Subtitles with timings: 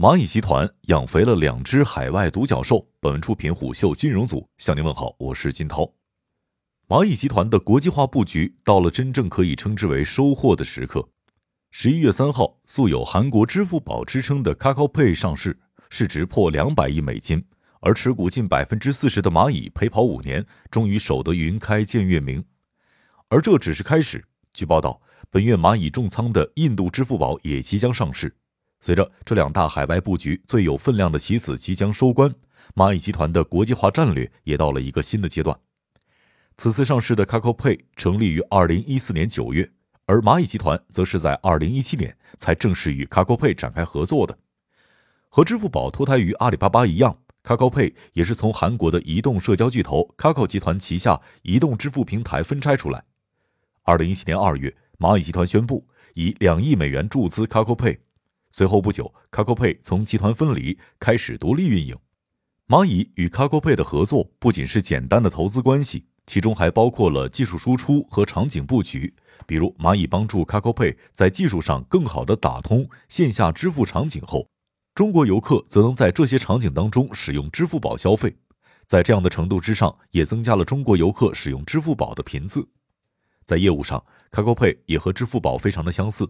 [0.00, 2.86] 蚂蚁集团养肥了两只海外独角兽。
[3.00, 5.92] 本文出品虎嗅金融组，向您问好，我是金涛。
[6.86, 11.08] 蚂蚁集团的国际化布局到了真正可以称之为收获的时刻。
[11.72, 15.58] 十一月三号，素有“韩国支付宝”之称的 KakaoPay 上市，
[15.90, 17.44] 市值破两百亿美金，
[17.80, 22.44] 而持股近百分之四十的蚂蚁陪跑五年，终于守得云开见月明。
[23.28, 24.24] 而这只是开始。
[24.54, 28.32] 据报道，本月蚂蚁重仓的印度支付宝也即将上市。
[28.80, 32.32] 随着这两大海外布局最有分量的棋子即将收官，
[32.74, 35.58] 蚂蚁集团的国际化战略也到了一个新的阶段。
[36.56, 39.70] 此次上市的 KakaoPay 成立于二零一四年九月，
[40.06, 44.36] 而蚂蚁集团则是在二零一七年才正式与 KakaoPay 展开合作的。
[45.28, 53.04] 和支付宝脱胎于阿里巴巴一样，KakaoPay 也是从韩国的移动社交巨头 Kakao 集团旗下移动支付平台分拆出来。
[53.82, 57.98] 二零一七年二月，蚂蚁集团宣布以两亿美元注资 KakaoPay。
[58.50, 61.96] 随后不久，KakaoPay 从集团分离，开始独立运营。
[62.66, 69.14] 蚂蚁与 KakaoPay 的合作不仅是简单的投资关系，其中还包括了技术输出和场景布局。
[69.46, 74.48] 比如，蚂蚁帮助 KakaoPay 在技术上更好地打通线下支付场景后，
[74.94, 78.36] 中国游客则能在这些场景当中使用支付宝消费。
[78.86, 82.66] 在这样的程度之上，也增加了中国游客使用支付宝的频次。
[83.44, 86.28] 在业务上，KakaoPay 也和支付宝非常的相似。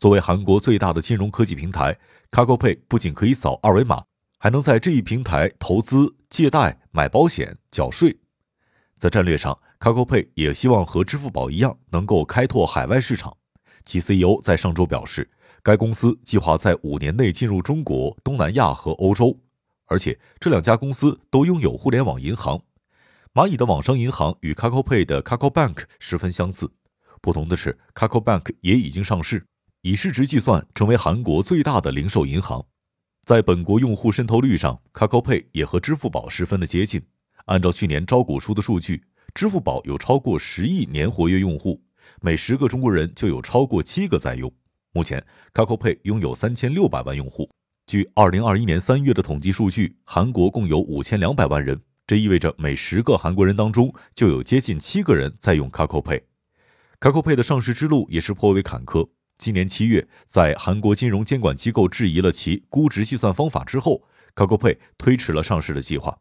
[0.00, 1.94] 作为韩国最大的金融科技平台
[2.30, 4.02] ，KakaoPay 不仅可以扫二维码，
[4.38, 8.18] 还能在这一平台投资、借贷、买保险、缴税。
[8.96, 13.36] 在战略上，KakaoPay 也希望和支付宝一样，能够开拓海外市场。
[13.84, 15.30] 其 CEO 在上周表示，
[15.62, 19.38] 该公司计划在五年内进入中国、东南亚和欧洲，
[19.84, 22.62] 而且这两家公司都拥有互联网银行。
[23.34, 26.72] 蚂蚁的网商银行与 KakaoPay 的 KakaoBank 十分相似，
[27.20, 29.46] 不同的是，KakaoBank 也已经上市。
[29.82, 32.66] 以市值计算，成为韩国最大的零售银行。
[33.24, 37.00] 在本国用户渗透率上，Kakope 也和支付宝十分的接近。
[37.46, 41.82] 按照去年招股书的数据，支付宝有超过十亿年活跃用户，
[42.20, 44.52] 每十个中国人就有超过七个在用。
[44.92, 47.48] 目前，Kakope 拥有三千六百万用户。
[47.86, 56.20] 据二零二一年三月的统计数据，韩国共有五千两百万人，这意味着每十个韩国人当中就有接近七个人在用 KakoPay。
[57.00, 59.08] Kakope 的上市之路也是颇为坎坷。
[59.40, 66.18] 今年七月，在韩国金融监管机构质疑了其估值计算方法之后，KakaoPay 推迟了上市的计划。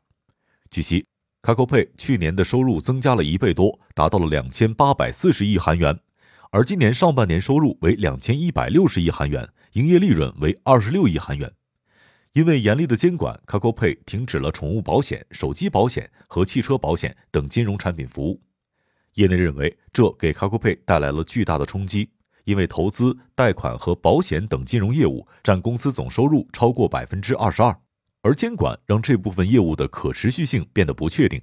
[0.72, 1.06] 据悉
[1.42, 6.00] ，KakaoPay 去年的收入增加了一倍多，达到了两千八百四十亿韩元，
[6.52, 11.52] 而今年上半年收入为两千一百六十亿韩元，营业利润为二十六亿韩元。
[12.32, 18.42] 因为严厉的监管，KakaoPay 停止了宠物保险、手机保险和汽车保险等金融产品服务。
[19.16, 22.10] 业内认为，这给 KakoPay 带来了巨大的冲击。
[22.50, 27.80] 因为投资、贷款和保险等金融业务占公司总收入超过百分之二十二，
[28.24, 31.40] 而监管让这部分业务的可持续性变得不确定。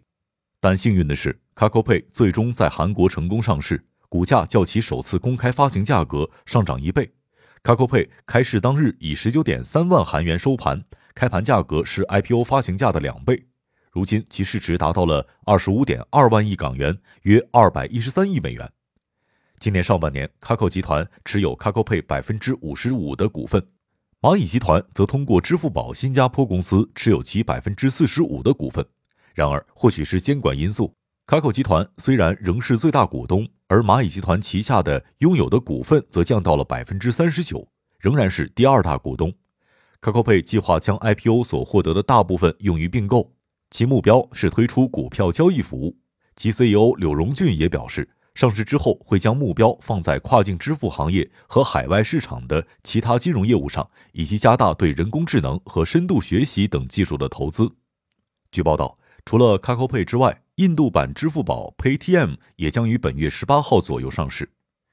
[0.60, 7.08] 但幸运的是，KakaoPay 最终在韩国成功上市，股价较其首次公开发行价格上涨一倍。
[7.62, 10.82] KakaoPay 开市当日以十九点三万韩元收盘，
[11.14, 13.46] 开盘价格是 IPO 发行价的两倍。
[13.92, 18.68] 如今其市值达到了二十五点二万亿港元，约二百一十三亿美元。
[19.58, 23.66] 今年上半年，Kakao 集团持有 KakaoPay 百分之五十五的股份，
[24.20, 28.86] 蚂蚁集团则通过支付宝新加坡公司持有其百分之四十五的股份。
[29.34, 30.94] 然而，或许是监管因素
[31.26, 37.66] ，Kakao 集团虽然仍是最大股东，而蚂蚁集团旗下的拥有的股份则降到了百分之三十九，
[37.98, 39.32] 仍然是第二大股东。
[40.02, 43.32] KakaoPay 计划将 IPO 所获得的大部分用于并购，
[43.70, 45.96] 其目标是推出股票交易服务。
[46.36, 48.10] 其 CEO 柳荣俊也表示。
[48.36, 57.72] 上市之后，会将目标放在跨境支付行业和海外市场的其他金融业务上，以及加大对人工智能和深度学习等技术的投资。
[58.52, 64.50] 据报道，除了 KakaoPay 之外，印度版支付宝 Paytm 也将于本月十八号左右上市。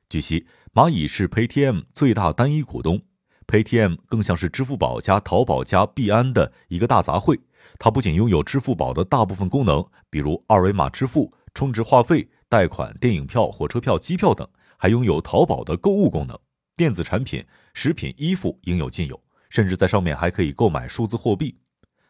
[0.07, 3.01] 据悉，蚂蚁是 Paytm 最大单一股东
[3.45, 7.37] ，Paytm 更像是支付宝加淘宝加币安的一个大杂烩。
[7.77, 12.29] 它不仅拥有支付宝的大部分功能，比如二维码支付、充值话费。
[12.49, 14.47] 贷款、电影票、火车票、机票等，
[14.77, 16.37] 还拥有淘宝的购物功能，
[16.77, 19.19] 电子产品、食品、衣服应有尽有，
[19.49, 21.57] 甚至在上面还可以购买数字货币。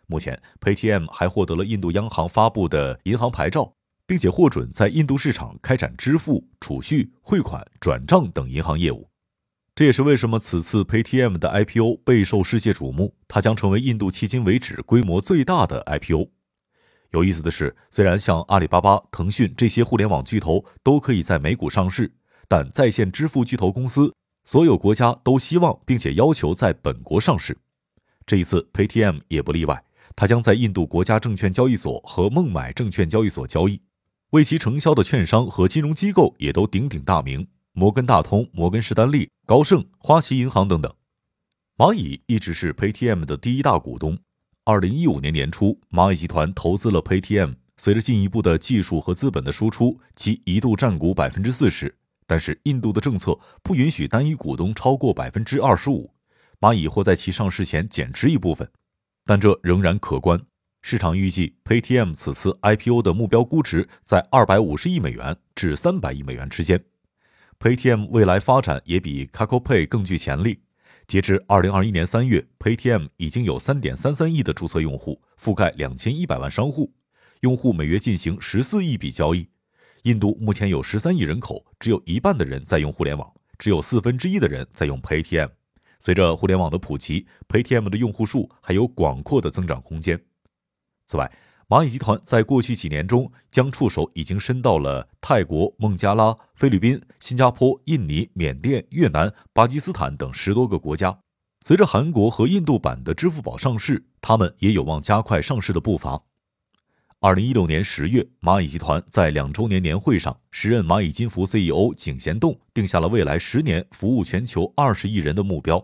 [0.05, 3.73] 目前，Paytm 还获得了印度央行发布的银行牌照，
[4.05, 9.07] 并且获准在印度市场开展支付、储蓄、汇款、转账等银行业务。
[9.73, 16.31] 这也是为什么此次 Paytm 的 IPO 备受世界瞩目，它将成为印度迄今为止规模最大的 IPO。
[17.13, 22.11] 有意思的是，虽然像阿里巴巴、腾讯这些互联网巨头都可以在美股上市，
[22.47, 24.11] 但在线支付巨头公司
[24.45, 27.55] 所有国家都希望并且要求在本国上市。
[28.25, 29.83] 这一次 Paytm 也不例外，
[30.15, 33.79] 它将在印度国家证券交易所和孟买证券交易所交易。
[34.31, 40.91] 为其承销的券商和金融机构也都鼎鼎大名，摩根大通、摩根士丹利、高盛、花旗银行等等。
[41.77, 44.17] 蚂蚁一直是 Paytm 的第一大股东。
[44.65, 51.93] 二零一五年年初，蚂蚁集团投资了 Paytm，随着进一步的技术和资本的输出，其一度占股百分之四十。
[52.25, 56.09] 但是印度的政策不允许单一股东超过百分之二十五，
[56.61, 58.65] 蚂蚁或在其上市前减持一部分，
[59.25, 60.41] 但这仍然可观。
[60.81, 66.81] 市场预计，Paytm 此次 IPO 的目标估值在二百五十亿美元至三百亿美元之间。
[67.59, 70.61] Paytm 未来发展也比 Kakao Pay 更具潜力。
[71.07, 76.93] 截至二零二一年三月，Paytm 已经有三点三三亿的注册用户，覆盖两千一百万商户，
[77.41, 79.49] 用户每月进行十四亿笔交易。
[80.03, 85.49] 印度目前有十三亿人口，只有一半的人在用互联网，只有四分之一的人在用 Paytm。
[85.99, 90.19] 随着互联网的普及，Paytm 的用户数还有广阔的增长空间。
[91.05, 91.31] 此外，
[91.73, 101.17] 蚂蚁集团在过去几年中将触手已经伸到了泰国、孟加拉、菲律宾、新加坡、印尼、缅甸、越南、巴基斯坦等十多个国家。
[101.65, 106.21] 随着韩国和印度版的支付宝上市，他们也有望加快上市的步伐。
[107.19, 115.83] 二零一六年十月，蚂蚁集团在两周年年会上，时任蚂蚁金服 CEO 井贤栋定下了未来十年服务全球二十亿人的目标。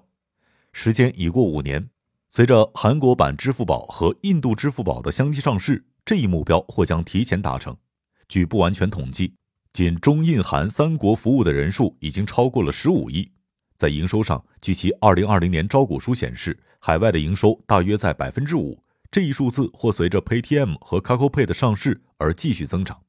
[0.71, 1.89] 时间已过五年。
[2.31, 7.75] 随着韩国版支付宝和印度支付宝的相继上市，这一目标或将提前达成。
[8.27, 9.33] 据不完全统计，
[9.73, 13.31] 仅中印韩三国服务的人数已经超过了十五亿。
[13.77, 18.83] 在营收上，据其二零二零年招股书显示，海外的营收大约在百分之五。
[19.09, 23.01] 这一数字或随着 Paytm 和 c a c o Pay 的上市而继续增长。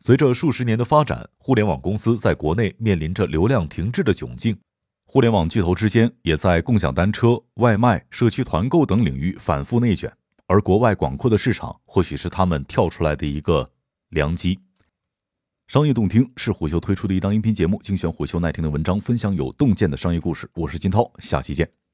[0.00, 4.58] 随着数十年的发展，互联网公司在国内面临着流量停滞的窘境。
[5.10, 10.12] 互联网巨头之间也在共享单车、外卖、社区团购等领域反复内卷，
[10.44, 13.70] 而国外广阔的市场或许是他们跳出来的一个
[14.10, 14.60] 良机。
[15.66, 20.46] 商业洞听是虎嗅推出的一档音频节目，精选虎嗅耐听的文章，分享有洞见的商业故事。
[20.52, 21.87] 我是金涛，下期见。